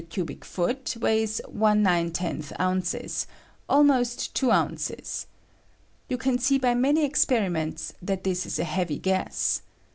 [0.09, 3.27] cubio foot weighs 1 ^ oz,,
[3.69, 5.27] almost two ounces.
[6.09, 9.61] You can see by many experiments that this is a heavy gas.